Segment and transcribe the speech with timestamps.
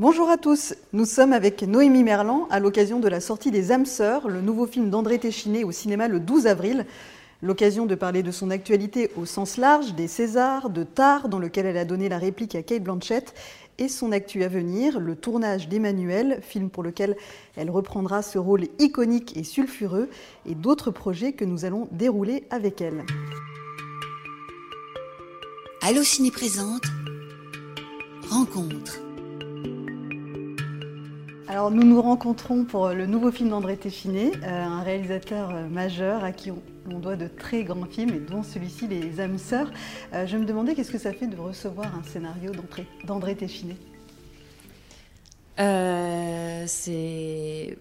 [0.00, 3.86] Bonjour à tous, nous sommes avec Noémie Merlan à l'occasion de la sortie des âmes
[3.86, 6.84] sœurs, le nouveau film d'André Téchiné au cinéma le 12 avril.
[7.42, 11.66] L'occasion de parler de son actualité au sens large, des Césars, de Tar, dans lequel
[11.66, 13.34] elle a donné la réplique à Kate Blanchett,
[13.78, 17.16] et son actu à venir, le tournage d'Emmanuel, film pour lequel
[17.54, 20.08] elle reprendra ce rôle iconique et sulfureux,
[20.44, 23.04] et d'autres projets que nous allons dérouler avec elle.
[25.82, 26.82] Allo Ciné présente
[28.28, 29.03] Rencontre.
[31.46, 36.24] Alors nous nous rencontrons pour le nouveau film d'André Téchiné, euh, un réalisateur euh, majeur
[36.24, 39.70] à qui on, doit de très grands films, et dont celui-ci, Les âmes sœurs.
[40.14, 42.50] Euh, je me demandais qu'est-ce que ça fait de recevoir un scénario
[43.06, 43.76] d'André Téchiné
[46.66, 47.76] C'est...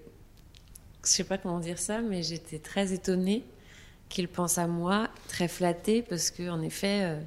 [1.06, 3.46] Je sais pas comment dire ça, mais j'étais très étonnée
[4.10, 7.18] qu'il pense à moi, très flattée, parce qu'en effet,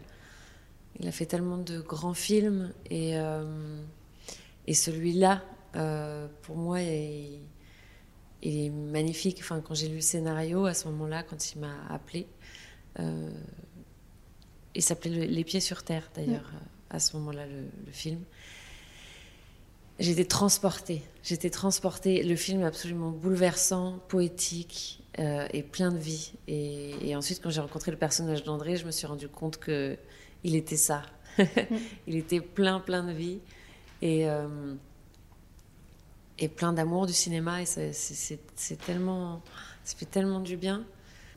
[1.01, 3.15] il a fait tellement de grands films, et,
[4.67, 5.43] et celui-là
[5.77, 7.41] euh, pour moi, il,
[8.43, 9.39] est magnifique.
[9.41, 12.27] Enfin, quand j'ai lu le scénario, à ce moment-là, quand il m'a appelé,
[13.01, 13.31] euh,
[14.75, 16.51] il s'appelait Les pieds sur terre, d'ailleurs,
[16.91, 18.21] à ce moment-là, le, film.
[19.99, 21.03] J'étais transportée.
[21.23, 22.23] J'étais transportée.
[22.23, 26.33] Le film est absolument bouleversant, poétique euh, et plein de vie.
[26.47, 29.97] Et, ensuite, quand j'ai rencontré le personnage d'André, je me suis rendu compte que
[30.45, 31.03] il était ça.
[32.07, 33.41] il était plein, plein de vie.
[34.03, 34.27] Et,
[36.39, 37.63] et plein d'amour du cinéma.
[37.63, 39.43] Et c'est tellement.
[39.85, 40.85] Ça fait tellement du bien.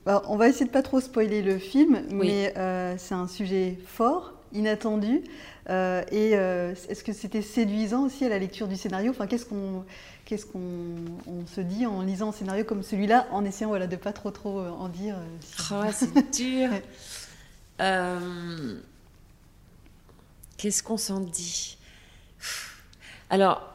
[0.06, 3.78] Bah, on va essayer de pas trop spoiler le film, mais euh, c'est un sujet
[3.86, 5.22] fort, inattendu.
[5.70, 9.12] Euh, et euh, est-ce que c'était séduisant aussi à la lecture du scénario?
[9.12, 9.84] Enfin, qu'est-ce qu'on
[10.26, 14.14] qu'est-ce qu'on se dit en lisant un scénario comme celui-là, en essayant voilà de pas
[14.14, 15.16] trop trop en dire
[15.72, 16.70] oh, C'est dur.
[20.58, 21.78] qu'est-ce qu'on s'en dit?
[23.30, 23.69] Alors,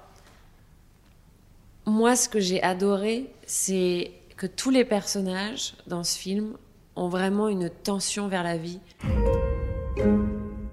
[1.86, 6.52] moi, ce que j'ai adoré, c'est que tous les personnages dans ce film
[6.96, 8.80] ont vraiment une tension vers la vie.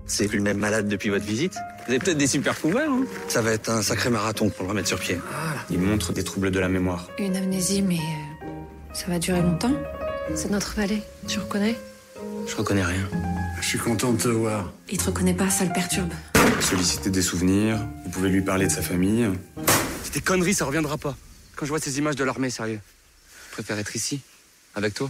[0.05, 1.53] C'est plus le même malade depuis votre visite
[1.85, 4.69] Vous avez peut-être des super pouvoirs, hein Ça va être un sacré marathon pour le
[4.69, 5.19] remettre sur pied.
[5.69, 7.07] Il montre des troubles de la mémoire.
[7.17, 8.45] Une amnésie, mais euh,
[8.93, 9.73] ça va durer longtemps.
[10.35, 11.75] C'est notre valet, tu reconnais?
[12.47, 13.07] Je reconnais rien.
[13.61, 14.71] Je suis content de te voir.
[14.89, 16.11] Il te reconnaît pas, ça le perturbe.
[16.59, 19.29] Solliciter des souvenirs, vous pouvez lui parler de sa famille.
[20.13, 21.15] Des conneries, ça reviendra pas.
[21.55, 22.81] Quand je vois ces images de l'armée, sérieux.
[23.49, 24.19] Je préfère être ici,
[24.75, 25.09] avec toi.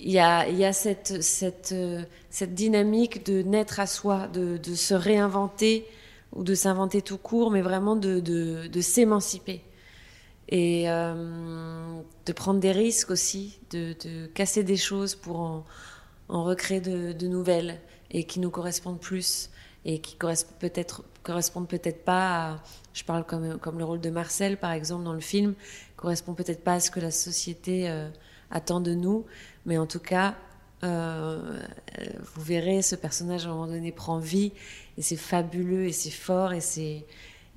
[0.00, 4.58] Il y a, y a cette, cette, euh, cette, dynamique de naître à soi, de,
[4.74, 5.86] se réinventer
[6.32, 9.62] ou de s'inventer tout court, mais vraiment de, s'émanciper.
[10.48, 15.64] Et euh, de prendre des risques aussi, de, casser des choses pour en,
[16.28, 17.80] en recréer de, nouvelles
[18.10, 19.50] et qui nous correspondent plus
[19.84, 22.62] et qui correspondent peut-être correspondent peut-être pas à,
[23.00, 25.54] je parle comme, comme le rôle de Marcel par exemple dans le film,
[25.96, 28.10] correspond peut-être pas à ce que la société euh,
[28.50, 29.24] attend de nous,
[29.64, 30.34] mais en tout cas,
[30.84, 31.60] euh,
[32.34, 34.52] vous verrez, ce personnage à un moment donné prend vie.
[34.98, 37.06] Et c'est fabuleux et c'est fort et c'est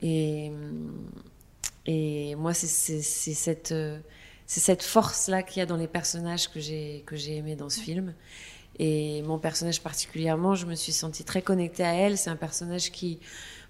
[0.02, 0.52] et,
[1.86, 3.74] et moi c'est cette
[4.46, 7.70] c'est cette force là qu'il y a dans les personnages que j'ai j'ai aimé dans
[7.70, 8.14] ce film.
[8.80, 12.18] Et mon personnage particulièrement, je me suis sentie très connectée à elle.
[12.18, 13.20] C'est un personnage qui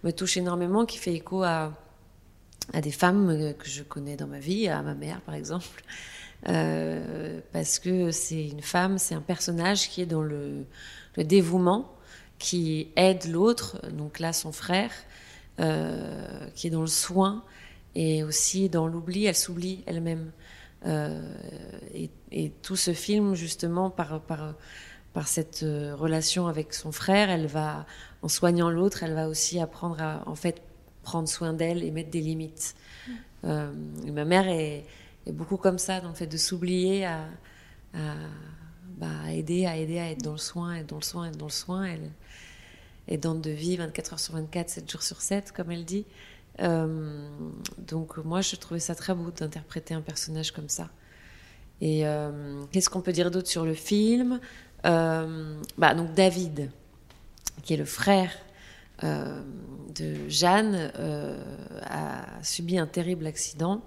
[0.03, 1.73] me touche énormément, qui fait écho à,
[2.73, 5.83] à des femmes que je connais dans ma vie, à ma mère par exemple.
[6.49, 10.65] Euh, parce que c'est une femme, c'est un personnage qui est dans le,
[11.17, 11.93] dévouement,
[12.39, 14.91] qui aide l'autre, donc là son frère,
[15.59, 17.43] euh, qui est dans le soin
[17.95, 20.31] et aussi dans l'oubli, elle s'oublie elle-même.
[20.85, 21.21] Euh,
[21.93, 24.55] et, et, tout ce film, justement, par, par
[25.13, 27.85] par cette euh, relation avec son frère, elle va,
[28.23, 30.61] en soignant l'autre, elle va aussi apprendre à en fait
[31.03, 32.75] prendre soin d'elle et mettre des limites.
[33.07, 33.11] Mm.
[33.45, 33.71] Euh,
[34.11, 34.85] ma mère est,
[35.27, 37.25] beaucoup comme ça, dans le fait de s'oublier à,
[38.97, 41.45] bah, aider, à aider, à être dans le soin, être dans le soin, être dans
[41.45, 41.83] le soin.
[41.83, 42.11] Elle
[43.07, 46.05] est dans de vie 24 heures sur 24, 7 jours sur 7, comme elle dit.
[46.59, 47.29] Euh,
[47.77, 50.89] donc moi, je trouvais ça très beau d'interpréter un personnage comme ça.
[51.79, 52.03] Et
[52.71, 54.39] qu'est-ce qu'on peut dire d'autre sur le film?
[54.83, 56.69] Bah, donc David,
[57.63, 58.31] qui est le frère
[59.03, 59.41] euh,
[59.95, 61.37] de Jeanne, euh,
[61.83, 63.81] a subi un terrible accident.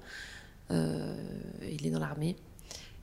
[0.70, 2.36] il est dans l'armée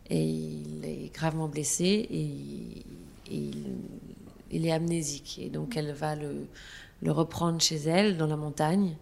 [0.10, 2.84] et il est gravement blessé et,
[4.52, 5.40] il, est amnésique.
[5.42, 6.48] Et donc elle va le,
[7.06, 8.96] reprendre chez elle dans la montagne.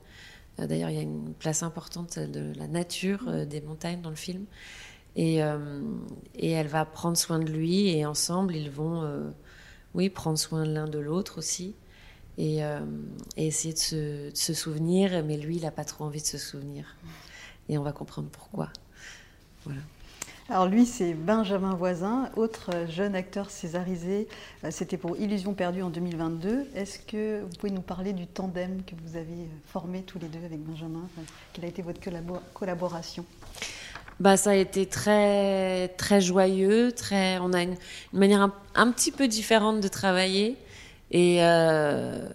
[0.57, 4.45] D'ailleurs, il y a une place importante de la nature des montagnes dans le film.
[5.15, 5.81] Et, euh,
[6.35, 9.29] et, elle va prendre soin de lui et ensemble, ils vont, euh,
[9.93, 11.75] oui, prendre soin l'un de l'autre aussi.
[12.37, 12.79] et, euh,
[13.35, 15.23] essayer de se, souvenir.
[15.25, 16.95] Mais lui, il n'a pas trop envie de se souvenir.
[17.69, 18.69] Et on va comprendre pourquoi.
[20.49, 24.27] Alors lui, c'est Benjamin Voisin, autre jeune acteur césarisé.
[24.69, 26.67] C'était pour Illusion perdue en 2022.
[26.75, 30.43] Est-ce que vous pouvez nous parler du tandem que vous avez formé tous les deux
[30.43, 31.07] avec Benjamin
[31.53, 33.25] Quelle a été votre collabo- collaboration?
[34.21, 36.91] Bah, ça a été très, très joyeux.
[36.91, 37.75] Très, on a une,
[38.13, 40.57] manière un, un petit peu différente de travailler.
[41.09, 42.29] Et euh,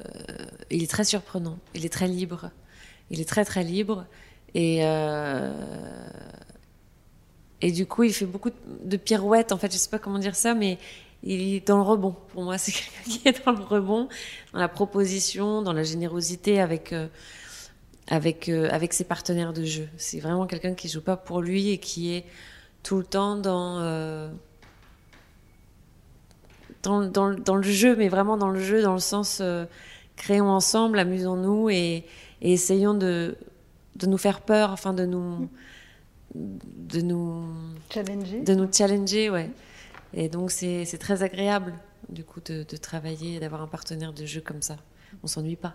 [0.68, 1.58] il est très surprenant.
[1.76, 2.50] Il est très libre.
[3.12, 4.04] Il est très, très libre.
[4.52, 5.52] Et, euh,
[7.62, 8.50] et du coup, il fait beaucoup
[8.82, 9.52] de pirouettes.
[9.52, 10.78] En fait, je sais pas comment dire ça, mais
[11.22, 12.16] il est dans le rebond.
[12.32, 12.72] Pour moi, c'est
[13.04, 14.08] quelqu'un qui est dans le rebond,
[14.52, 16.92] dans la proposition, dans la générosité avec.
[16.92, 17.06] euh,
[18.08, 19.88] avec, euh, avec ses partenaires de jeu.
[19.96, 22.24] C'est vraiment quelqu'un qui joue pas pour lui et qui est
[22.82, 24.30] tout le temps dans, euh,
[26.82, 29.64] dans, dans, dans le jeu, mais vraiment dans le jeu, dans le sens euh,
[30.16, 32.04] créons ensemble, amusons-nous et,
[32.42, 33.36] et essayons de,
[33.96, 35.48] de nous faire peur, enfin de nous,
[36.34, 37.44] de nous,
[37.92, 39.50] Challenger de nous challenger, ouais.
[40.14, 41.74] Et donc c'est très agréable
[42.08, 44.76] du coup de, de travailler, d'avoir un partenaire de jeu comme ça.
[45.22, 45.74] On s'ennuie pas.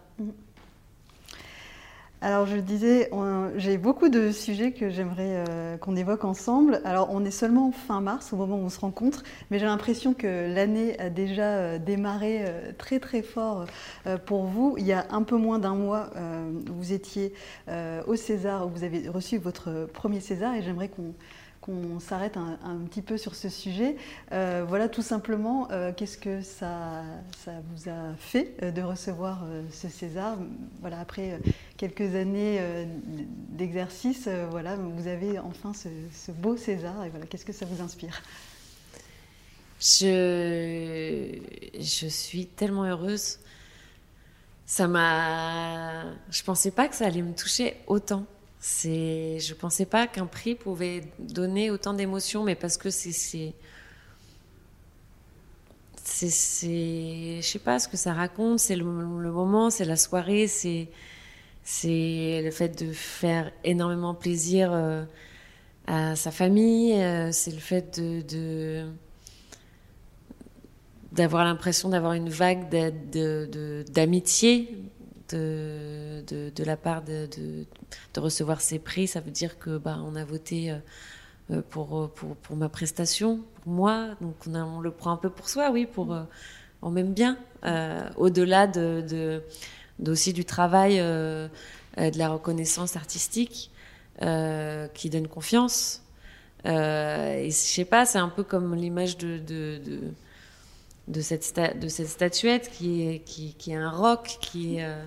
[2.24, 3.10] Alors je disais,
[3.56, 6.80] j'ai beaucoup de sujets que j'aimerais euh, qu'on évoque ensemble.
[6.86, 10.14] Alors on est seulement fin mars au moment où on se rencontre, mais j'ai l'impression
[10.14, 13.66] que l'année a déjà euh, démarré euh, très très fort
[14.28, 14.76] pour vous.
[14.78, 16.12] Il y a un peu moins d'un mois,
[16.68, 17.34] vous étiez
[18.08, 21.14] au César, où vous avez reçu votre premier César, et j'aimerais qu'on
[21.62, 23.96] qu'on s'arrête un, petit peu sur ce sujet.
[24.32, 27.04] Euh, voilà tout simplement, euh, qu'est-ce que ça,
[27.44, 30.38] ça vous a fait euh, de recevoir ce César?
[30.82, 31.40] Voilà, après
[31.78, 32.60] quelques années
[33.50, 37.06] d'exercice, voilà, vous avez enfin ce, ce beau César.
[37.06, 38.22] Et voilà, qu'est-ce que ça vous inspire?
[39.80, 41.40] Je,
[41.80, 43.38] je suis tellement heureuse.
[44.66, 46.06] Ça m'a.
[46.30, 48.26] Je pensais pas que ça allait me toucher autant.
[48.62, 49.40] C'est.
[49.40, 53.12] Je pensais pas qu'un prix pouvait donner autant d'émotions, mais parce que c'est.
[53.12, 53.54] c'est...
[56.04, 60.90] C'est, je sais pas ce que ça raconte, c'est le, moment, c'est la soirée, c'est,
[61.64, 65.04] c'est le fait de faire énormément plaisir euh,
[65.88, 68.86] à sa famille, euh, c'est le fait de, de,
[71.12, 72.70] d'avoir l'impression d'avoir une vague
[73.90, 74.78] d'amitié
[75.36, 77.28] de, la part de,
[78.14, 79.08] de, recevoir ces prix.
[79.08, 80.78] Ça veut dire que bah, on a voté euh,
[81.52, 84.10] euh, pour, pour, pour ma prestation, pour moi.
[84.22, 86.24] Donc on, le prend un peu pour soi, oui, pour, euh,
[86.82, 87.38] on m'aime bien.
[87.66, 89.42] Euh, Au-delà de,
[90.00, 91.48] d'aussi du travail, euh,
[91.98, 93.70] euh, de la reconnaissance artistique
[94.22, 96.04] euh, qui donne confiance.
[96.66, 99.40] Euh, et je sais pas, c'est un peu comme l'image de,
[101.08, 105.04] de, cette, de cette statuette qui est, qui, qui est un roc, qui est, euh,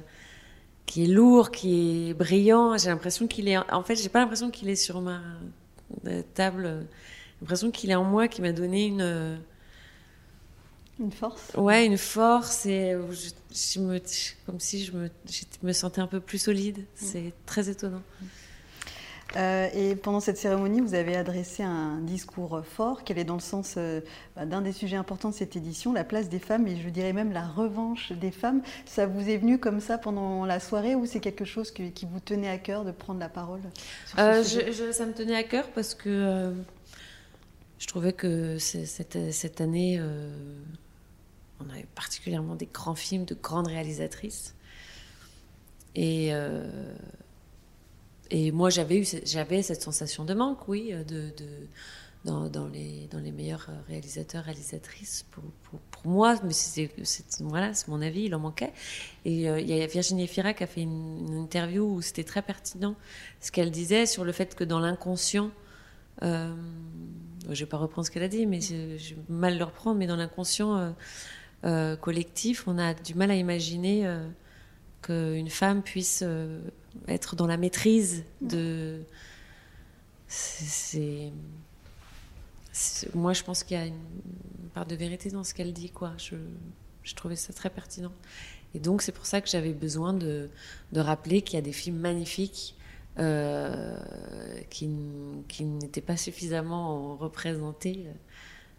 [0.95, 2.79] qui est lourd, qui est brillant.
[2.79, 3.57] J'ai l'impression qu'il est.
[3.73, 5.21] En fait, j'ai pas l'impression qu'il est sur ma
[6.07, 6.63] euh, table.
[6.87, 9.01] J'ai l'impression qu'il est en moi, qui m'a donné une.
[9.01, 9.37] euh,
[11.01, 13.31] Une force Ouais, une force et je,
[13.75, 14.01] je me,
[14.47, 16.85] comme si je me, je me sentais un peu plus solide.
[16.95, 18.03] C'est très étonnant.
[19.37, 23.41] Euh, et pendant cette cérémonie, vous avez adressé un discours fort qui allait dans le
[23.41, 24.01] sens euh,
[24.37, 27.13] bah, d'un des sujets importants de cette édition, la place des femmes, et je dirais
[27.13, 28.63] même la revanche des femmes.
[28.87, 32.07] Ça vous est venu comme ça pendant la soirée ou c'est quelque chose que- qui
[32.07, 33.61] vous tenait à cœur de prendre la parole
[34.07, 36.55] sur ce Euh, sujet je, je- ça me tenait à cœur parce que
[37.79, 40.31] je trouvais que cette, cette année, euh,
[41.61, 44.55] on avait particulièrement des grands films de grandes réalisatrices.
[45.97, 46.65] Et, euh,
[48.31, 51.33] et moi, j'avais eu j'avais cette sensation de manque, oui, euh, de,
[52.25, 55.45] dans, les, meilleurs euh, réalisateurs, réalisatrices pour,
[56.05, 56.37] moi.
[56.45, 56.91] Mais c'est
[57.41, 58.73] voilà, c'est mon avis, il en manquait.
[59.25, 62.95] Et euh, y a Virginie Efira qui a fait une, interview où c'était très pertinent
[63.41, 65.51] ce qu'elle disait sur le fait que dans l'inconscient,
[66.23, 66.29] je
[67.49, 68.75] ne vais pas reprendre ce qu'elle a dit, mais je,
[69.15, 70.95] vais mal le reprendre, mais dans l'inconscient
[72.01, 74.07] collectif, on a du mal à imaginer
[75.03, 76.25] qu'une femme puisse
[77.09, 79.03] être dans la maîtrise de.
[80.29, 81.33] c'est-
[83.15, 83.95] Moi, je pense qu'il y a une
[84.75, 86.13] part de vérité dans ce qu'elle dit, quoi.
[86.19, 86.35] Je,
[87.03, 88.13] je trouvais ça très pertinent.
[88.75, 90.51] Et donc, c'est pour ça que j'avais besoin de,
[90.93, 92.75] de rappeler qu'il y a des films magnifiques
[93.21, 93.97] euh,
[94.71, 94.91] qui,
[95.47, 98.13] qui n'étaient pas suffisamment représentés euh,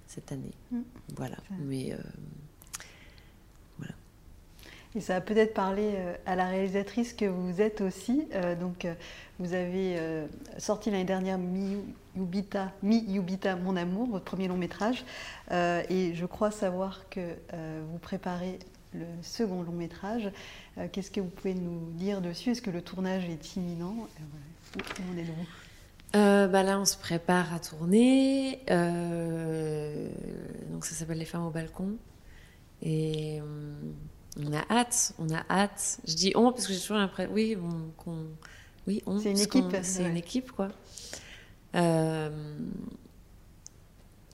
[0.07, 0.51] cette année.
[0.71, 0.81] Mm.
[1.15, 1.37] Voilà.
[1.61, 1.97] Mais euh,
[4.95, 8.27] Et ça a peut-être parlé euh, à la réalisatrice que vous êtes aussi.
[8.33, 8.93] Euh, donc, euh,
[9.39, 10.25] vous avez euh,
[10.57, 11.83] sorti l'année dernière Mi
[12.15, 12.71] Yubita,
[13.57, 15.03] Mon Amour, votre premier long métrage.
[15.51, 17.19] Euh, et je crois savoir que
[17.53, 18.59] euh, vous préparez
[18.93, 20.31] le second long métrage.
[20.93, 22.51] Qu'est-ce que vous pouvez nous dire dessus?
[22.51, 23.93] Est-ce que le tournage est imminent?
[23.97, 24.79] Où
[25.13, 25.45] en êtes-vous?
[26.13, 28.61] Bah là, on se prépare à tourner.
[30.71, 31.97] donc ça s'appelle Les femmes au balcon.
[32.81, 33.41] Et
[34.37, 35.99] on a hâte, on a hâte.
[36.05, 37.57] Je dis on parce que j'ai toujours l'impression, oui,
[37.97, 38.27] qu'on,
[38.87, 39.19] oui, on.
[39.19, 39.77] C'est une équipe.
[39.81, 40.69] C'est une équipe, quoi.
[41.75, 42.29] Euh,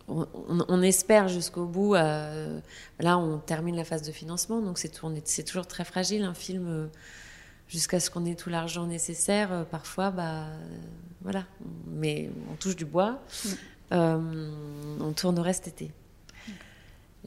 [0.08, 1.96] on, espère jusqu'au bout.
[1.96, 2.60] Euh,
[3.00, 6.68] là, on termine la phase de financement, donc c'est, c'est toujours très fragile un film.
[6.68, 6.88] Euh,
[7.68, 10.48] jusqu'à ce qu'on ait tout l'argent nécessaire, parfois, bah,
[11.22, 11.46] voilà.
[11.88, 13.22] Mais on touche du bois.
[13.92, 15.00] Mm.
[15.00, 15.92] on tournerait cet été.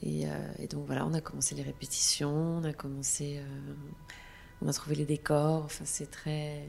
[0.03, 3.75] Euh, et, donc voilà, on a commencé les répétitions, on a commencé, euh,
[4.63, 5.65] on a trouvé les décors.
[5.65, 6.67] Enfin, c'est très.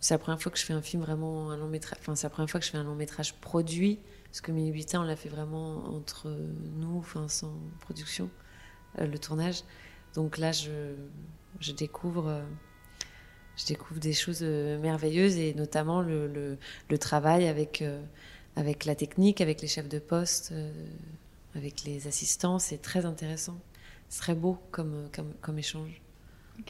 [0.00, 1.98] C'est la première fois que je fais un film vraiment un long métrage.
[2.00, 4.86] Enfin, c'est la première fois que je fais un long métrage produit, parce que Minuit
[4.94, 8.30] on l'a fait vraiment entre nous, enfin sans production,
[9.00, 9.64] euh, le tournage.
[10.14, 12.42] Donc là, je, découvre.
[13.56, 17.84] je découvre des choses merveilleuses et notamment le, le, le travail avec,
[18.56, 20.54] avec la technique, avec les chefs de poste,
[21.58, 22.58] avec les assistants.
[22.58, 23.58] C'est très intéressant.
[24.08, 26.00] C'est très beau comme, comme, comme échange.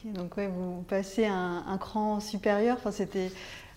[0.03, 2.75] donc ouais, vous passez un, un cran supérieur.
[2.77, 3.31] Enfin, c'était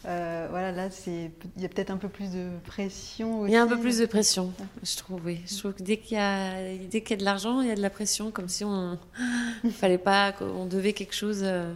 [0.04, 3.42] euh, voilà, là, il y a peut-être un peu plus de pression.
[3.42, 3.52] Aussi.
[3.52, 4.52] Il y a un peu plus de pression,
[4.82, 5.20] je trouve.
[5.24, 7.68] Oui, je trouve que dès qu'il y a dès qu'il y a de l'argent, il
[7.68, 8.98] y a de la pression, comme si on
[9.70, 11.72] fallait pas qu'on devait quelque chose euh,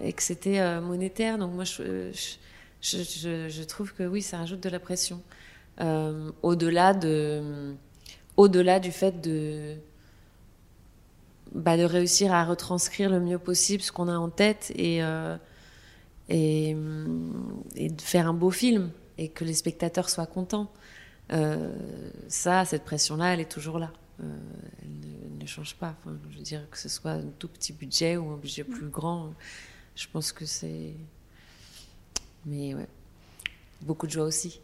[0.00, 1.36] et que c'était euh, monétaire.
[1.36, 2.12] Donc moi, je
[2.80, 5.20] je, je, je, trouve que oui, ça rajoute de la pression.
[6.42, 7.74] Au-delà de
[8.36, 9.76] au-delà du fait de,
[11.52, 15.36] bah, de réussir à retranscrire le mieux possible ce qu'on a en tête et, euh,
[16.28, 16.76] et,
[17.76, 20.70] et, de faire un beau film et que les spectateurs soient contents.
[21.32, 21.72] Euh,
[22.28, 23.92] ça, cette pression-là, elle est toujours là.
[24.20, 24.24] Euh,
[24.82, 25.94] elle, ne, change pas.
[26.00, 28.88] Enfin, je veux dire que ce soit un tout petit budget ou un budget plus
[28.88, 29.32] grand,
[29.94, 30.94] je pense que c'est.
[32.46, 32.88] Mais ouais,
[33.82, 34.60] beaucoup de joie aussi.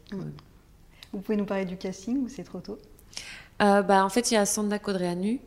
[1.13, 2.79] Vous pouvez nous parler du casting ou c'est trop tôt?
[3.61, 5.41] Euh, bah, En fait, il y a Sanda Kodreanu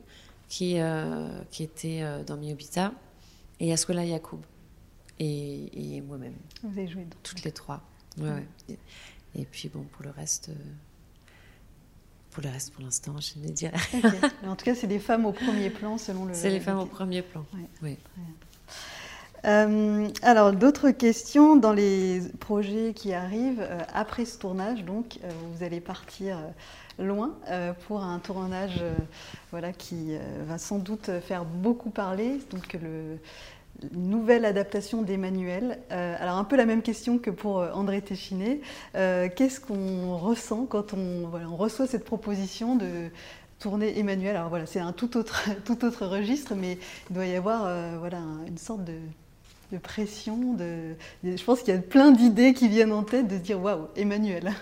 [0.50, 2.92] qui, euh, qui était euh, dans Miobita
[3.60, 4.42] et Aswela Yacoub
[5.20, 6.36] et, et moi-même.
[6.64, 7.82] Vous avez joué Toutes les trois.
[8.20, 8.46] Ouais,
[9.36, 10.52] Et, puis bon, pour le reste.
[12.32, 13.72] Pour le reste, pour l'instant, je ne dire
[14.46, 16.34] En tout cas, c'est des femmes au premier plan, selon le.
[16.34, 17.46] C'est les femmes au premier plan.
[17.82, 17.98] Oui.
[19.46, 24.84] Euh, alors, d'autres questions dans les projets qui arrivent après ce tournage.
[24.86, 25.20] Donc,
[25.54, 26.38] vous allez partir
[27.00, 28.94] loin euh, pour un tournage euh,
[29.52, 32.40] voilà, qui euh, va sans doute faire beaucoup parler.
[32.52, 33.18] Donc le,
[33.92, 35.80] nouvelle adaptation d'Emmanuel.
[35.90, 38.62] alors un peu la même question que pour André Téchiné.
[38.94, 43.10] Qu'est-ce qu'on ressent quand on, reçoit cette proposition de
[43.60, 44.38] tourner Emmanuel?
[44.38, 46.78] Alors voilà, c'est un tout autre, tout autre registre, mais
[47.10, 48.94] il doit y avoir voilà, une sorte de,
[49.74, 50.54] de pression.
[50.54, 53.88] De, je pense qu'il y a plein d'idées qui viennent en tête de dire waouh,
[53.96, 54.54] Emmanuel.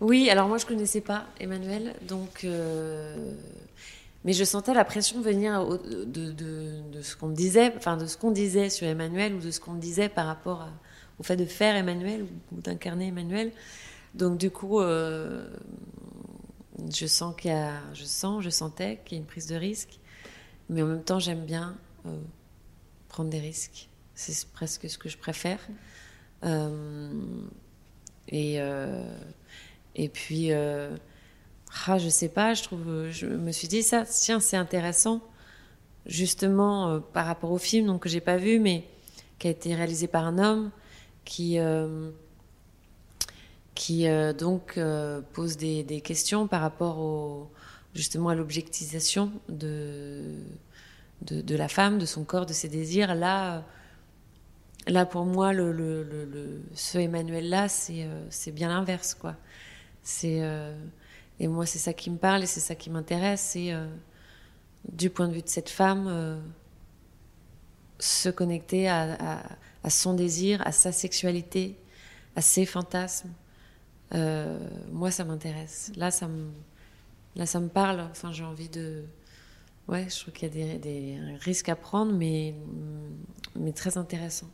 [0.00, 3.14] Oui, alors moi je connaissais pas Emmanuel, donc euh,
[4.24, 5.64] mais je sentais la pression venir
[6.06, 9.74] de, ce qu'on disait, enfin de ce qu'on disait sur Emmanuel ou de ce qu'on
[9.74, 10.68] disait par rapport
[11.20, 13.52] au fait de faire Emmanuel ou, d'incarner Emmanuel.
[14.14, 15.48] Donc du coup, euh,
[16.92, 19.54] je sens qu'il y a, je sens, je sentais qu'il y a une prise de
[19.54, 20.00] risque,
[20.68, 21.76] mais en même temps j'aime bien
[22.06, 22.18] euh,
[23.08, 23.88] prendre des risques.
[24.30, 25.60] C'est presque ce que je préfère.
[28.28, 28.60] et
[29.94, 30.96] et puis, euh,
[31.86, 35.20] ah, je sais pas, je trouve, je me suis dit ça, tiens, c'est intéressant,
[36.06, 38.84] justement euh, par rapport au film, donc que j'ai pas vu, mais
[39.38, 40.70] qui a été réalisé par un homme
[41.24, 42.10] qui euh,
[43.74, 44.78] qui euh, donc
[45.32, 47.50] pose des, des, questions par rapport au,
[47.94, 50.36] justement à l'objectisation de,
[51.22, 53.14] de, de la femme, de son corps, de ses désirs.
[53.14, 53.64] Là
[54.88, 59.36] Là, pour moi, ce Emmanuel-là, c'est bien l'inverse, quoi.
[60.24, 60.76] Euh,
[61.40, 63.86] et moi c'est ça qui me parle et c'est ça qui m'intéresse, c'est euh,
[64.90, 66.40] du point de vue de cette femme euh,
[67.98, 69.42] se connecter à,
[69.88, 71.76] son désir, à sa sexualité,
[72.36, 73.30] à ses fantasmes.
[74.12, 75.92] moi ça m'intéresse.
[75.96, 78.00] Là ça me parle.
[78.10, 79.04] Enfin j'ai envie de
[79.88, 82.54] ouais je trouve qu'il y a des, risques à prendre mais
[83.56, 84.48] mais très intéressant.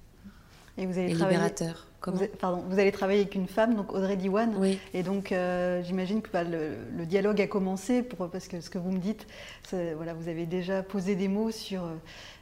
[0.79, 1.87] Et vous avez et libérateur.
[2.07, 4.55] Vous, pardon, vous allez travailler avec une femme, donc Audrey Diwan.
[4.59, 4.79] Oui.
[4.95, 8.79] Et donc, euh, j'imagine que bah, le, dialogue a commencé, pour, parce que ce que
[8.79, 9.27] vous me dites,
[9.73, 11.83] voilà, vous avez déjà posé des mots sur,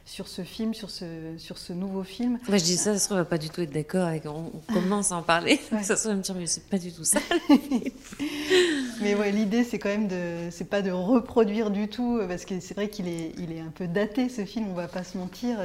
[0.05, 1.05] sur ce film, sur ce,
[1.37, 2.39] sur ce nouveau film.
[2.47, 4.09] je dis ça, ça se trouve, on va pas du tout être d'accord.
[4.25, 5.59] On, on, commence à en parler.
[5.81, 7.19] Ça se trouve, me dire, mais c'est pas du tout ça.
[9.01, 12.59] mais ouais, l'idée, c'est quand même de, c'est pas de reproduire du tout, parce que
[12.59, 15.17] c'est vrai qu'il est, il est un peu daté, ce film, on va pas se
[15.17, 15.57] mentir.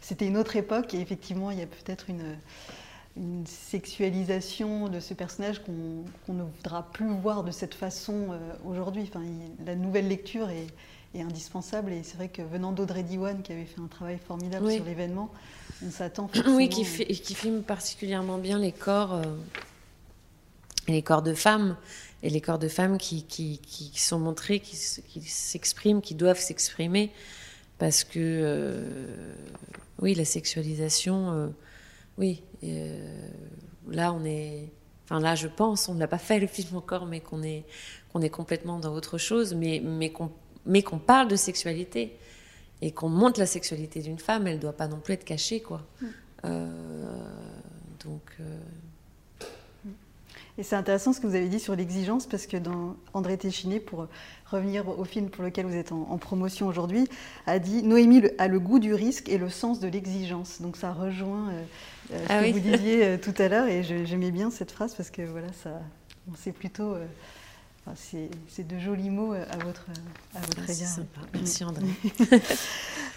[0.00, 2.36] C'était une autre époque, et effectivement, il y a peut-être une
[3.16, 9.02] une sexualisation de ce personnage qu'on ne voudra plus voir de cette façon euh, aujourd'hui.
[9.08, 9.24] Enfin,
[9.64, 10.66] la nouvelle lecture est,
[11.18, 14.84] indispensable et c'est vrai que venant d'Audrey Diwan qui avait fait un travail formidable sur
[14.84, 15.28] l'événement,
[15.84, 19.24] on s'attend Oui, qui, qui, filme particulièrement bien les corps, euh,
[20.86, 21.76] les corps de femmes
[22.22, 27.10] et les corps de femmes qui, qui, sont montrés, qui, s'expriment, qui doivent s'exprimer
[27.78, 29.34] parce que euh,
[30.00, 31.52] oui, la sexualisation
[32.20, 33.28] oui, euh,
[33.88, 34.72] là on est,
[35.04, 37.64] enfin là je pense, on n'a pas fait le film encore, mais qu'on est,
[38.12, 40.30] qu'on est complètement dans autre chose, mais, mais qu'on
[40.66, 42.16] mais qu'on parle de sexualité
[42.82, 45.60] et qu'on montre la sexualité d'une femme, elle ne doit pas non plus être cachée,
[45.60, 45.82] quoi.
[46.00, 46.06] Mm.
[46.44, 47.24] Euh,
[48.04, 48.22] donc.
[48.40, 48.58] Euh,
[50.60, 53.80] et c'est intéressant ce que vous avez dit sur l'exigence, parce que dans André Téchiné,
[53.80, 54.08] pour
[54.44, 57.08] revenir au film pour lequel vous êtes en, promotion aujourd'hui,
[57.46, 60.60] a dit Noémie a le goût du risque et le sens de l'exigence.
[60.60, 61.62] Donc ça rejoint euh,
[62.10, 65.10] ce ah que vous disiez euh, tout à l'heure et j'aimais bien cette phrase parce
[65.10, 65.80] que voilà, ça,
[66.36, 66.92] c'est plutôt.
[66.92, 67.06] Euh,
[67.94, 69.86] c'est de jolis mots à votre,
[70.34, 70.88] à votre égard.
[70.88, 71.20] Sympa.
[71.34, 71.86] Merci André.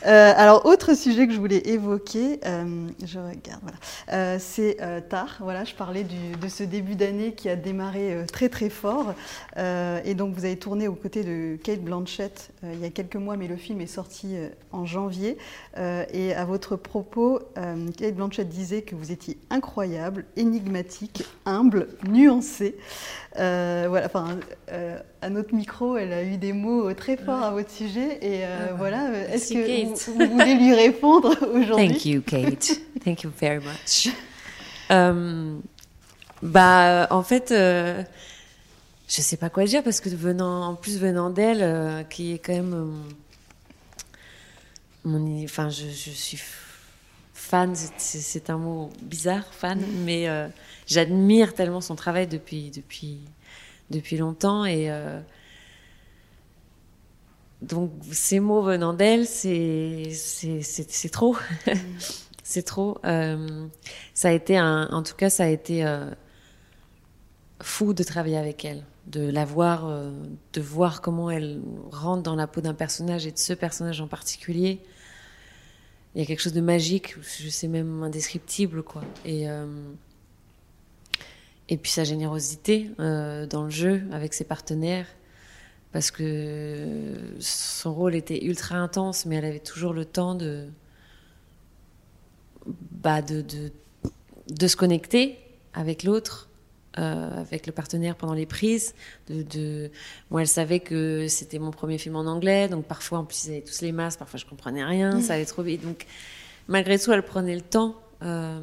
[0.06, 3.78] Euh, alors, autre sujet que je voulais évoquer, euh, je regarde, voilà,
[4.12, 4.78] euh, c'est
[5.10, 5.38] tard.
[5.40, 9.14] Voilà, je parlais de ce début d'année qui a démarré très très fort.
[9.58, 13.38] et donc, vous avez tourné aux côtés de Kate Blanchett il y a quelques mois,
[13.38, 14.36] mais le film est sorti
[14.72, 15.38] en janvier.
[15.78, 17.40] et à votre propos,
[17.98, 22.76] Kate Blanchett disait que vous étiez incroyable, énigmatique, humble, nuancé.
[23.36, 24.40] Voilà, enfin,
[25.22, 28.20] à notre micro, elle a eu des mots très forts à votre sujet.
[28.22, 32.80] Et ah bah, voilà, est-ce que vous, voulez lui répondre aujourd'hui Thank you, Kate.
[33.04, 34.10] Thank you very much.
[34.92, 35.58] Euh,
[36.42, 38.04] bah, en fait, euh,
[39.08, 42.40] je sais pas quoi dire parce que venant, en plus venant d'elle, euh, qui est
[42.40, 42.94] quand même
[45.06, 46.38] mon, enfin, je, je, suis
[47.44, 47.74] fan.
[47.98, 50.28] C'est un mot bizarre, fan, mais
[50.88, 53.20] j'admire tellement son travail depuis depuis
[53.90, 54.90] depuis longtemps et
[57.64, 60.10] donc ces mots venant d'elle, c'est
[61.12, 61.38] trop,
[62.44, 62.98] c'est trop.
[63.06, 63.68] Euh,
[64.14, 66.12] ça a été en tout cas, ça a été euh,
[67.62, 70.12] fou de travailler avec elle, de la voir, euh,
[70.54, 74.08] de voir comment elle rentre dans la peau d'un personnage et de ce personnage en
[74.08, 74.82] particulier.
[76.16, 79.04] Il y a quelque chose de magique, je sais même indescriptible, quoi.
[79.26, 79.46] Et
[81.70, 85.08] et puis sa générosité dans le jeu avec ses partenaires
[85.94, 90.68] parce que son rôle était ultra intense, mais elle avait toujours le temps de,
[92.66, 93.46] bah de,
[94.50, 95.38] de se connecter
[95.74, 96.50] avec l'autre,
[96.98, 98.94] euh, avec le partenaire pendant les prises.
[99.28, 99.92] De, de...
[100.32, 103.52] Moi, elle savait que c'était mon premier film en anglais, donc parfois, en plus, ils
[103.52, 105.84] avaient tous les masques, parfois je comprenais rien, ça allait trop vite.
[105.84, 106.06] Donc,
[106.68, 107.96] malgré tout, elle prenait le temps.
[108.22, 108.60] Euh,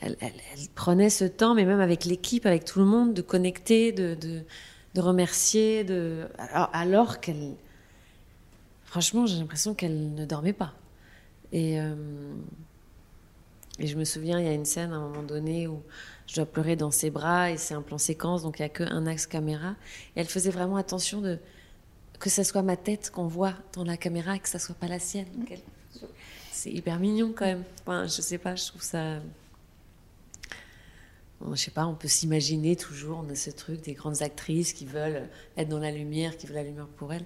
[0.00, 3.22] elle, elle, elle, prenait ce temps, mais même avec l'équipe, avec tout le monde, de
[3.22, 4.42] connecter, de, de
[4.94, 7.54] de remercier, de alors, qu'elle,
[8.84, 10.72] franchement, j'ai l'impression qu'elle ne dormait pas.
[11.52, 11.94] Et euh,
[13.80, 15.82] et je me souviens, il y a une scène à un moment donné où
[16.26, 18.68] je dois pleurer dans ses bras et c'est un plan séquence, donc il n'y a
[18.70, 19.76] qu'un axe caméra.
[20.16, 21.38] Et elle faisait vraiment attention de
[22.18, 24.88] que ce soit ma tête qu'on voit dans la caméra et que ça soit pas
[24.88, 25.26] la sienne.
[26.52, 27.64] C'est hyper mignon quand même.
[27.82, 29.20] Enfin, je sais pas, je trouve ça
[31.52, 34.86] je sais pas, on peut s'imaginer toujours, on a ce truc des grandes actrices qui
[34.86, 37.24] veulent être dans la lumière, qui veulent la lumière pour elles.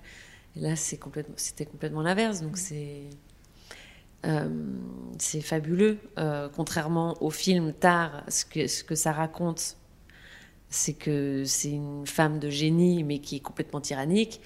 [0.56, 2.42] Et là, c'est complètement, c'était complètement l'inverse.
[2.42, 3.02] Donc c'est,
[4.26, 4.48] euh,
[5.18, 5.98] c'est fabuleux.
[6.18, 9.76] Euh, contrairement au film Tard, ce que, ce que ça raconte,
[10.70, 14.40] c'est que c'est une femme de génie, mais qui est complètement tyrannique.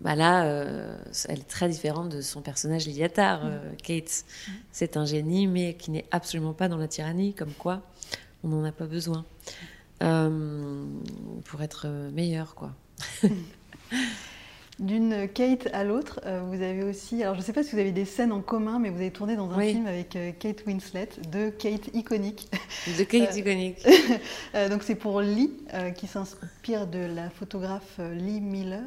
[0.00, 0.96] Bah là, euh,
[1.28, 3.50] elle est très différente de son personnage Liatar,
[3.82, 4.24] Kate.
[4.70, 7.82] C'est un génie, mais qui n'est absolument pas dans la tyrannie, comme quoi
[8.44, 9.24] on n'en a pas besoin
[9.98, 12.74] pour être meilleur, quoi.
[14.78, 17.78] D'une Kate à l'autre, euh, vous avez aussi, alors je ne sais pas si vous
[17.78, 20.66] avez des scènes en commun, mais vous avez tourné dans un film avec euh, Kate
[20.66, 22.50] Winslet, de Kate iconique.
[22.98, 23.78] De Kate iconique.
[24.70, 25.50] donc c'est pour Lee,
[25.96, 28.82] qui s'inspire de la photographe Lee Miller.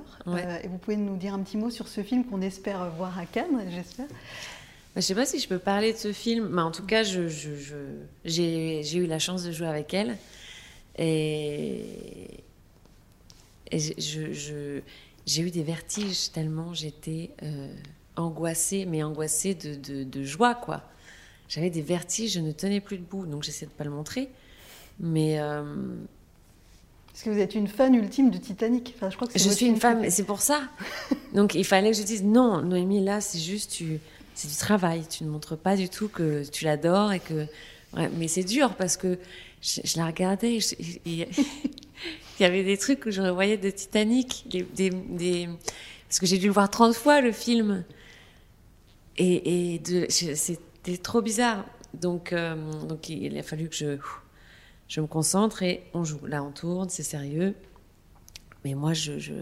[0.63, 3.25] et vous pouvez nous dire un petit mot sur ce film qu'on espère voir à
[3.25, 4.05] Cannes, j'espère.
[4.07, 7.01] Bah, je sais pas si je peux parler de ce film, mais en tout cas,
[7.03, 7.75] je, je, je-
[8.25, 10.17] j'ai, eu la chance de jouer avec elle.
[10.97, 11.83] Et,
[13.71, 14.81] et je-
[15.31, 17.71] j'ai eu des vertiges tellement j'étais euh,
[18.15, 20.81] angoissée, mais angoissée de, de, de joie, quoi.
[21.47, 24.29] J'avais des vertiges, je ne tenais plus debout, donc j'essaie de pas le montrer.
[24.99, 25.63] Mais euh,
[27.11, 28.93] Parce que vous êtes une fan ultime de Titanic.
[28.95, 30.63] Enfin, je crois que je suis une femme, c'est pour ça.
[31.33, 33.99] Donc il fallait que je dise non, Noémie, là, c'est juste, tu,
[34.35, 35.03] c'est du travail.
[35.09, 37.45] Tu ne montres pas du tout que tu l'adores et que.
[37.95, 39.17] ouais, mais c'est dur parce que
[39.61, 40.55] je, je la regardais.
[40.55, 41.27] et je- et-
[42.39, 44.45] il y avait des trucs que je revoyais de Titanic,
[46.07, 47.83] parce que j'ai dû le voir 30 fois le film.
[49.17, 51.65] Et, c'était trop bizarre.
[51.93, 52.55] Donc, euh,
[53.09, 56.25] il a fallu que je, me concentre et on joue.
[56.25, 57.55] Là, on tourne, c'est sérieux.
[58.63, 59.37] Mais moi, j'étais,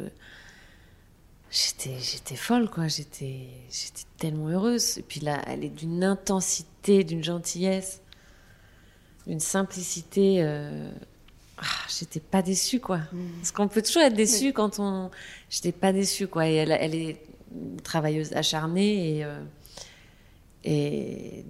[2.35, 2.87] folle, quoi.
[2.87, 4.97] J'étais, j'étais tellement heureuse.
[4.97, 8.01] Et puis là, elle est d'une intensité, d'une gentillesse,
[9.27, 10.41] d'une simplicité.
[10.41, 10.89] euh,
[11.57, 12.99] ah, j'étais pas déçue, quoi.
[13.39, 15.09] Parce qu'on peut toujours être déçu quand on.
[15.49, 16.47] J'étais pas déçue, quoi.
[16.47, 19.23] Et elle, elle est une travailleuse acharnée et.
[19.25, 19.43] euh,
[20.63, 21.45] et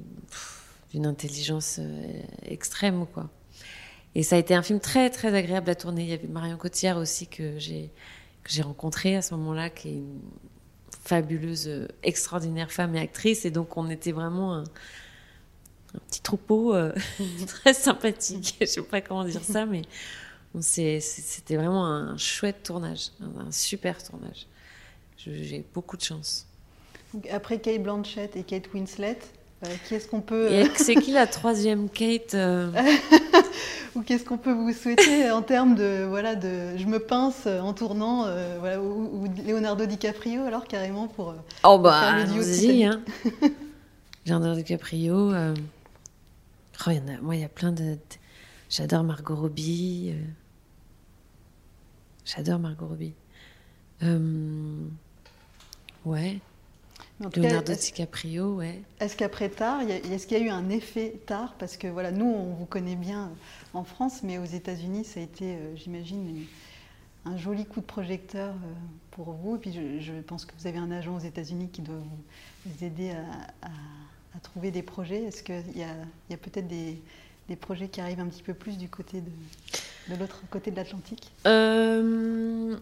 [0.93, 3.29] d'une intelligence euh, extrême, quoi.
[4.15, 6.03] Et ça a été un film très, très agréable à tourner.
[6.03, 7.91] Il y avait Marion Cotillard aussi que j'ai
[8.43, 10.21] que j'ai rencontrée à ce moment-là, qui est une
[11.03, 13.43] fabuleuse, euh, extraordinaire femme et actrice.
[13.43, 14.63] Et donc, on était vraiment un,
[15.95, 16.93] un petit troupeau euh,
[17.47, 18.57] très sympathique.
[18.61, 19.81] Je sais pas comment dire ça, mais
[20.61, 24.47] c'était vraiment un chouette tournage, un, super tournage.
[25.17, 26.45] J'ai beaucoup de chance.
[27.13, 29.19] Donc, après Kate Blanchett et Kate Winslet,
[29.65, 32.71] euh, qui est-ce qu'on peut Et c'est qui la troisième Kate euh,
[33.95, 37.73] ou qu'est-ce qu'on peut vous souhaiter en termes de voilà de je me pince en
[37.73, 43.01] tournant euh, voilà ou, ou Leonardo DiCaprio alors carrément pour euh, Oh bah, allons-y, hein.
[44.27, 45.31] Leonardo DiCaprio.
[46.85, 47.83] Oh, il y en a, moi, il y a plein de...
[47.95, 47.99] de-
[48.69, 50.11] J'adore Margot Robbie.
[50.13, 50.25] euh,
[52.25, 53.13] J'adore Margot Robbie.
[54.03, 54.85] Euh,
[56.05, 56.39] Ouais.
[57.35, 58.81] Leonardo est-ce- DiCaprio, ouais.
[58.99, 62.25] Est-ce qu'après tard, est-ce qu'il y a eu un effet tard Parce que voilà, nous,
[62.25, 63.31] on vous connaît bien
[63.73, 66.45] en France, mais aux États-Unis, ça a été, euh, j'imagine,
[67.25, 68.73] un joli coup de projecteur euh,
[69.11, 69.55] pour vous.
[69.55, 72.19] Et puis, je, je pense que vous avez un agent aux États-Unis qui doit vous,
[72.67, 73.71] vous aider à, à-
[74.37, 75.23] à trouver des projets.
[75.23, 75.93] Est-ce qu'il y a,
[76.29, 77.01] y a peut-être des,
[77.49, 80.75] des projets qui arrivent un petit peu plus du côté de, de l'autre côté de
[80.75, 81.31] l'Atlantique?
[81.47, 82.75] Euh,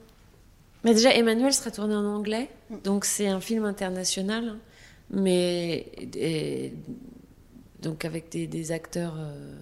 [0.84, 2.76] déjà, Emmanuel sera tourné en anglais, Mm.
[2.84, 4.58] donc c'est un film international, hein,
[5.12, 6.74] mais et-
[7.82, 9.54] donc avec des, des acteurs euh,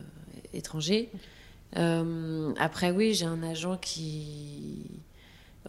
[0.54, 1.10] étrangers.
[1.76, 4.86] Euh, après, oui, j'ai un agent qui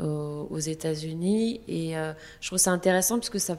[0.01, 3.57] aux, aux États-Unis et euh, je trouve ça intéressant parce que ça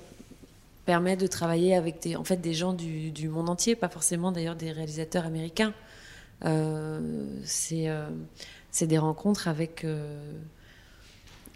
[0.85, 4.31] permet de travailler avec des, en fait, des gens du, du monde entier, pas forcément
[4.31, 5.73] d'ailleurs des réalisateurs américains.
[6.45, 6.99] Euh,
[7.43, 8.07] c'est euh,
[8.81, 9.83] des rencontres avec.
[9.83, 10.31] euh,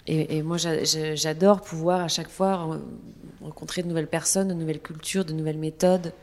[0.08, 2.82] et, moi, j'a- j'a- j'adore pouvoir à chaque fois ren-
[3.44, 6.14] rencontrer de nouvelles personnes, de nouvelles cultures, de nouvelles méthodes.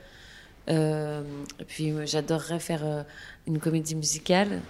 [0.69, 1.23] Euh,
[1.61, 3.05] et puis, j'adorerais faire
[3.47, 4.61] une comédie musicale.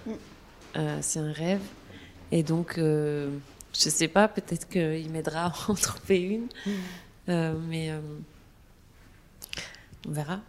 [1.01, 1.61] C'est un rêve.
[2.31, 3.29] Et donc, je
[3.73, 6.47] sais pas, peut-être qu'il m'aidera à en trouver une.
[7.29, 7.99] Euh, mais euh,
[10.07, 10.39] on verra.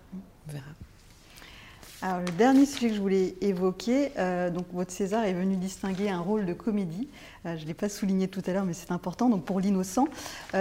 [2.01, 6.09] Alors, le dernier sujet que je voulais évoquer, euh, donc votre César est venu distinguer
[6.09, 7.09] un rôle de comédie.
[7.45, 10.07] Je ne l'ai pas souligné tout à l'heure, mais c'est important, donc pour L'Innocent.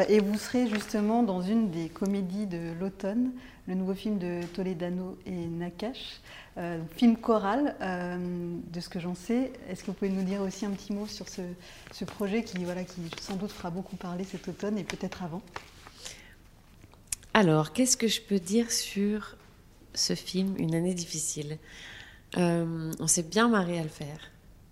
[0.09, 3.31] Et vous serez justement dans une des comédies de l'automne,
[3.67, 6.21] le nouveau film de Toledano et Nakash,
[6.95, 9.51] film choral, de ce que j'en sais.
[9.69, 11.41] Est-ce que vous pouvez nous dire aussi un petit mot sur ce,
[11.91, 15.41] ce projet qui, voilà, qui sans doute fera beaucoup parler cet automne et peut-être avant?
[17.37, 19.35] Alors, qu'est-ce que je peux dire sur
[19.93, 21.59] ce film, Une année difficile?
[22.35, 24.17] Euh, On s'est bien marré à le faire.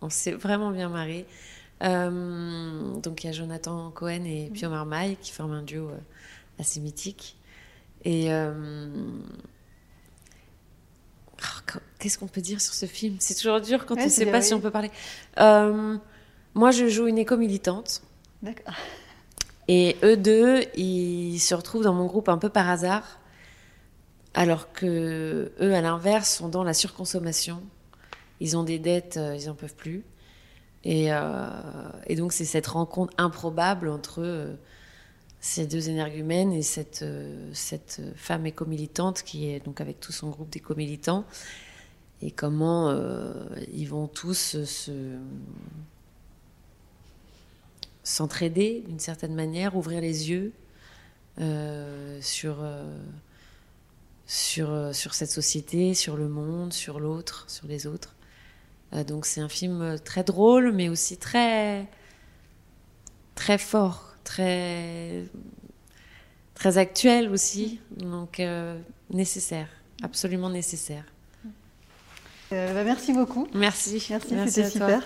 [0.01, 1.27] On s'est vraiment bien marré.
[1.83, 5.97] Euh, donc, il y a Jonathan Cohen et Pio Marmaille qui forment un duo euh,
[6.57, 7.37] assez mythique.
[8.03, 8.33] Et.
[8.33, 8.49] euh,
[11.37, 13.17] oh, qu- Qu'est-ce qu'on peut dire sur ce film?
[13.19, 14.89] C'est toujours dur quand Ouais, on ne sait pas si on peut parler.
[15.37, 18.01] Moi, je joue une éco-militante.
[18.41, 18.73] D'accord.
[19.67, 23.19] Et eux deux, ils se retrouvent dans mon groupe un peu par hasard,
[24.33, 27.63] alors que eux, à l'inverse, sont dans la surconsommation.
[28.39, 30.03] Ils ont des dettes, euh, ils n'en peuvent plus.
[30.83, 31.49] Et, euh,
[32.05, 34.53] et donc, c'est cette rencontre improbable entre euh,
[35.39, 37.03] ces deux énergumènes et cette,
[38.15, 41.25] femme éco-militante qui est donc avec tout son groupe d'éco-militants.
[42.21, 42.95] Et comment
[43.73, 45.17] ils vont tous se
[48.05, 50.53] s'entraider d'une certaine manière, ouvrir les yeux
[51.41, 52.97] euh, sur, euh,
[54.27, 58.15] sur, euh, sur cette société, sur le monde, sur l'autre, sur les autres.
[58.93, 61.87] Euh, donc c'est un film très drôle, mais aussi très,
[63.33, 65.23] très fort, très,
[66.53, 67.79] très actuel aussi.
[67.97, 68.39] Donc
[69.09, 69.67] nécessaire,
[70.03, 71.05] absolument nécessaire.
[72.51, 73.47] Bah, merci beaucoup.
[73.55, 74.05] Merci.
[74.11, 75.01] Merci, c'était super.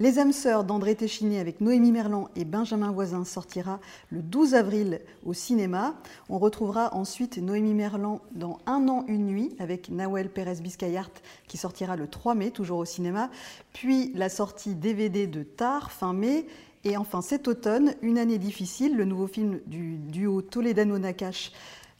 [0.00, 5.02] Les âmes sœurs d'André Téchiné avec Noémie Merlan et Benjamin Voisin sortira le 12 avril
[5.26, 5.94] au cinéma.
[6.30, 11.10] On retrouvera ensuite Noémie Merlan dans Un an, une nuit avec Nawel Pérez Biscayart
[11.48, 13.28] qui sortira le 3 mai, toujours au cinéma.
[13.74, 16.46] Puis la sortie DVD de Tar fin mai.
[16.84, 21.52] Et enfin cet automne, Une année difficile, le nouveau film du duo Toledano-Nakash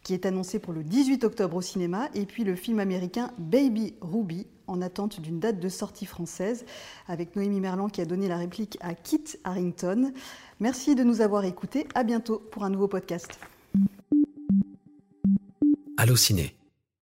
[0.02, 3.94] qui est annoncé pour le 18 octobre au cinéma, et puis le film américain Baby
[4.00, 6.64] Ruby, en attente d'une date de sortie française,
[7.08, 10.12] avec Noémie Merlan qui a donné la réplique à Kit Harrington.
[10.60, 11.86] Merci de nous avoir écoutés.
[11.94, 13.38] À bientôt pour un nouveau podcast.
[15.96, 16.59] Allô Ciné.